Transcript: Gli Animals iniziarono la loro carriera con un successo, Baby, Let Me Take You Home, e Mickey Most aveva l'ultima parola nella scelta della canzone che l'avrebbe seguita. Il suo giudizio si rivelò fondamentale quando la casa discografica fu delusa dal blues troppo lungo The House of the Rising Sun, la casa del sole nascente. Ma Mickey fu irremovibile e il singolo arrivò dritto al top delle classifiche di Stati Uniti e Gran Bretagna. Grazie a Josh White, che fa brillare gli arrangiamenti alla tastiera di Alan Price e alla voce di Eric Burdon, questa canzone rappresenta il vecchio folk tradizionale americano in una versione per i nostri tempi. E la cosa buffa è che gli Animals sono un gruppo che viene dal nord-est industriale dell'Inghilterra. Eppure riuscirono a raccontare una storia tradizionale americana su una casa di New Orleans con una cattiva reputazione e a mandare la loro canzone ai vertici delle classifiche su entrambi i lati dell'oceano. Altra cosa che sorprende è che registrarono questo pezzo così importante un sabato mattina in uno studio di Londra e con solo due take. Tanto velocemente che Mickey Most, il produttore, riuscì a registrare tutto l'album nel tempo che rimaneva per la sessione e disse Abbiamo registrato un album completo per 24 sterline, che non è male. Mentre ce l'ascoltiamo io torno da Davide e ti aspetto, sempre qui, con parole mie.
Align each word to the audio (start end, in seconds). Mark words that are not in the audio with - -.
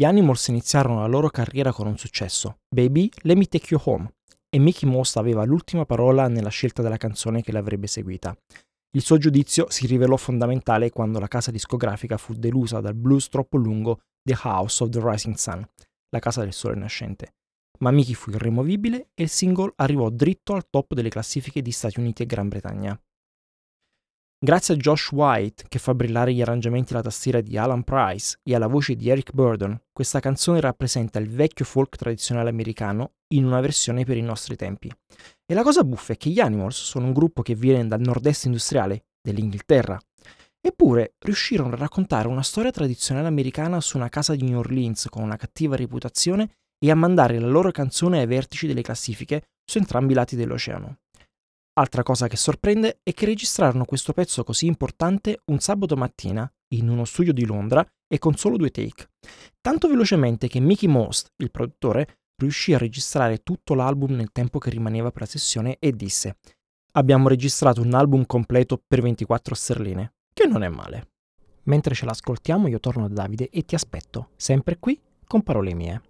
Gli 0.00 0.04
Animals 0.04 0.46
iniziarono 0.46 1.00
la 1.00 1.08
loro 1.08 1.28
carriera 1.28 1.72
con 1.72 1.88
un 1.88 1.98
successo, 1.98 2.60
Baby, 2.72 3.08
Let 3.22 3.36
Me 3.36 3.46
Take 3.46 3.74
You 3.74 3.82
Home, 3.86 4.12
e 4.48 4.60
Mickey 4.60 4.88
Most 4.88 5.16
aveva 5.16 5.44
l'ultima 5.44 5.86
parola 5.86 6.28
nella 6.28 6.50
scelta 6.50 6.82
della 6.82 6.96
canzone 6.96 7.42
che 7.42 7.50
l'avrebbe 7.50 7.88
seguita. 7.88 8.32
Il 8.92 9.02
suo 9.02 9.18
giudizio 9.18 9.68
si 9.70 9.88
rivelò 9.88 10.16
fondamentale 10.16 10.90
quando 10.90 11.18
la 11.18 11.26
casa 11.26 11.50
discografica 11.50 12.16
fu 12.16 12.34
delusa 12.34 12.78
dal 12.78 12.94
blues 12.94 13.28
troppo 13.28 13.56
lungo 13.56 14.02
The 14.22 14.38
House 14.40 14.84
of 14.84 14.90
the 14.90 15.00
Rising 15.02 15.34
Sun, 15.34 15.68
la 16.10 16.20
casa 16.20 16.42
del 16.42 16.52
sole 16.52 16.76
nascente. 16.76 17.34
Ma 17.80 17.90
Mickey 17.90 18.14
fu 18.14 18.30
irremovibile 18.30 19.08
e 19.14 19.24
il 19.24 19.28
singolo 19.28 19.72
arrivò 19.74 20.10
dritto 20.10 20.54
al 20.54 20.70
top 20.70 20.94
delle 20.94 21.08
classifiche 21.08 21.60
di 21.60 21.72
Stati 21.72 21.98
Uniti 21.98 22.22
e 22.22 22.26
Gran 22.26 22.46
Bretagna. 22.46 22.96
Grazie 24.40 24.74
a 24.74 24.76
Josh 24.76 25.10
White, 25.10 25.64
che 25.66 25.80
fa 25.80 25.96
brillare 25.96 26.32
gli 26.32 26.40
arrangiamenti 26.40 26.92
alla 26.92 27.02
tastiera 27.02 27.40
di 27.40 27.58
Alan 27.58 27.82
Price 27.82 28.38
e 28.44 28.54
alla 28.54 28.68
voce 28.68 28.94
di 28.94 29.08
Eric 29.08 29.32
Burdon, 29.32 29.76
questa 29.92 30.20
canzone 30.20 30.60
rappresenta 30.60 31.18
il 31.18 31.28
vecchio 31.28 31.64
folk 31.64 31.96
tradizionale 31.96 32.48
americano 32.48 33.14
in 33.34 33.44
una 33.44 33.60
versione 33.60 34.04
per 34.04 34.16
i 34.16 34.22
nostri 34.22 34.54
tempi. 34.54 34.94
E 35.44 35.54
la 35.54 35.64
cosa 35.64 35.82
buffa 35.82 36.12
è 36.12 36.16
che 36.16 36.30
gli 36.30 36.38
Animals 36.38 36.80
sono 36.80 37.06
un 37.06 37.14
gruppo 37.14 37.42
che 37.42 37.56
viene 37.56 37.88
dal 37.88 37.98
nord-est 37.98 38.44
industriale 38.44 39.06
dell'Inghilterra. 39.20 39.98
Eppure 40.60 41.14
riuscirono 41.18 41.72
a 41.72 41.76
raccontare 41.76 42.28
una 42.28 42.44
storia 42.44 42.70
tradizionale 42.70 43.26
americana 43.26 43.80
su 43.80 43.96
una 43.96 44.08
casa 44.08 44.36
di 44.36 44.44
New 44.44 44.60
Orleans 44.60 45.08
con 45.10 45.24
una 45.24 45.36
cattiva 45.36 45.74
reputazione 45.74 46.50
e 46.78 46.92
a 46.92 46.94
mandare 46.94 47.40
la 47.40 47.48
loro 47.48 47.72
canzone 47.72 48.20
ai 48.20 48.26
vertici 48.26 48.68
delle 48.68 48.82
classifiche 48.82 49.48
su 49.64 49.78
entrambi 49.78 50.12
i 50.12 50.14
lati 50.14 50.36
dell'oceano. 50.36 50.98
Altra 51.78 52.02
cosa 52.02 52.26
che 52.26 52.36
sorprende 52.36 52.98
è 53.04 53.12
che 53.12 53.24
registrarono 53.24 53.84
questo 53.84 54.12
pezzo 54.12 54.42
così 54.42 54.66
importante 54.66 55.42
un 55.44 55.60
sabato 55.60 55.94
mattina 55.94 56.50
in 56.74 56.88
uno 56.88 57.04
studio 57.04 57.32
di 57.32 57.46
Londra 57.46 57.86
e 58.08 58.18
con 58.18 58.34
solo 58.34 58.56
due 58.56 58.72
take. 58.72 59.10
Tanto 59.60 59.86
velocemente 59.86 60.48
che 60.48 60.58
Mickey 60.58 60.88
Most, 60.88 61.30
il 61.36 61.52
produttore, 61.52 62.18
riuscì 62.34 62.74
a 62.74 62.78
registrare 62.78 63.44
tutto 63.44 63.74
l'album 63.74 64.16
nel 64.16 64.32
tempo 64.32 64.58
che 64.58 64.70
rimaneva 64.70 65.12
per 65.12 65.20
la 65.20 65.28
sessione 65.28 65.76
e 65.78 65.92
disse 65.92 66.38
Abbiamo 66.94 67.28
registrato 67.28 67.80
un 67.80 67.94
album 67.94 68.26
completo 68.26 68.82
per 68.84 69.00
24 69.00 69.54
sterline, 69.54 70.14
che 70.32 70.48
non 70.48 70.64
è 70.64 70.68
male. 70.68 71.10
Mentre 71.64 71.94
ce 71.94 72.06
l'ascoltiamo 72.06 72.66
io 72.66 72.80
torno 72.80 73.06
da 73.06 73.22
Davide 73.22 73.50
e 73.50 73.64
ti 73.64 73.76
aspetto, 73.76 74.30
sempre 74.34 74.78
qui, 74.80 75.00
con 75.24 75.44
parole 75.44 75.74
mie. 75.74 76.07